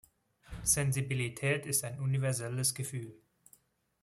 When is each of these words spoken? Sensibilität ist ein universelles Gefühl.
Sensibilität 0.63 1.67
ist 1.67 1.83
ein 1.83 1.99
universelles 1.99 2.73
Gefühl. 2.73 3.21